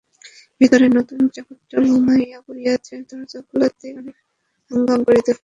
[0.61, 4.17] ভিতরে নূতন চাকরটা ঘুমাইয়া পড়িয়াছে–দরজা খোলাইতে অনেক
[4.71, 5.39] হাঙ্গাম করিতে হইল।